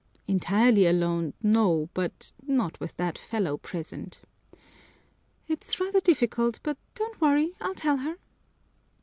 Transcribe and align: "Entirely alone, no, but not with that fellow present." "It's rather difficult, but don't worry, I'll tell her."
"Entirely 0.27 0.87
alone, 0.87 1.35
no, 1.43 1.87
but 1.93 2.31
not 2.47 2.79
with 2.79 2.97
that 2.97 3.19
fellow 3.19 3.55
present." 3.55 4.21
"It's 5.47 5.79
rather 5.79 5.99
difficult, 5.99 6.59
but 6.63 6.79
don't 6.95 7.21
worry, 7.21 7.53
I'll 7.61 7.75
tell 7.75 7.97
her." 7.97 8.15